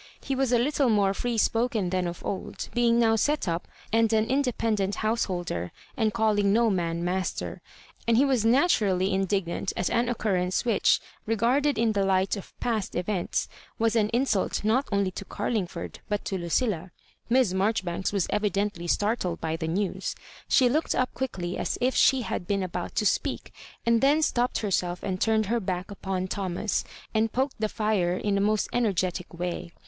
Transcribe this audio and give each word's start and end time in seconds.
He 0.19 0.33
was 0.35 0.51
a 0.51 0.57
little 0.57 0.89
more 0.89 1.13
free 1.13 1.37
spoken 1.37 1.91
than 1.91 2.07
of 2.07 2.25
old, 2.25 2.69
being 2.73 2.97
now 2.97 3.15
set 3.15 3.47
up, 3.47 3.67
and 3.93 4.11
an 4.11 4.25
independent 4.25 4.95
house 4.95 5.25
holder, 5.25 5.71
and 5.95 6.11
calling 6.11 6.51
no 6.51 6.71
man 6.71 7.05
master; 7.05 7.61
and 8.07 8.17
he 8.17 8.25
was 8.25 8.43
naturaJly 8.43 9.11
indignant 9.13 9.73
at 9.77 9.91
an 9.91 10.09
occurrence 10.09 10.65
which, 10.65 10.99
re 11.27 11.35
garded 11.35 11.77
in 11.77 11.91
the 11.91 12.03
light 12.03 12.35
of 12.35 12.59
past 12.59 12.93
eyents, 12.93 13.47
was 13.77 13.95
an 13.95 14.09
insult 14.09 14.63
not 14.63 14.89
only 14.91 15.11
to 15.11 15.23
Oarlingford, 15.25 15.99
but 16.09 16.25
to 16.25 16.35
Ludlla. 16.39 16.89
Miss 17.29 17.53
Marjoribanks 17.53 18.11
was 18.11 18.25
eyldently 18.33 18.87
startled 18.89 19.39
by 19.39 19.55
the 19.55 19.67
news. 19.67 20.15
She 20.47 20.67
looked 20.67 20.95
up 20.95 21.13
quiddy 21.13 21.57
as 21.57 21.77
if 21.79 21.93
she 21.95 22.21
had 22.23 22.47
been 22.47 22.63
about 22.63 22.95
to 22.95 23.05
speak, 23.05 23.53
and 23.85 24.01
then 24.01 24.23
stopped 24.23 24.61
herself 24.61 25.03
and 25.03 25.21
turned 25.21 25.45
her 25.45 25.59
back 25.59 25.91
upon 25.91 26.27
Thomas, 26.27 26.83
and 27.13 27.31
poked 27.31 27.61
the 27.61 27.69
fire 27.69 28.17
in 28.17 28.35
a 28.35 28.41
most 28.41 28.67
energetic 28.73 29.31
way. 29.31 29.71